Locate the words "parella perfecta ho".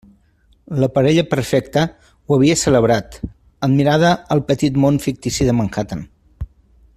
0.93-2.37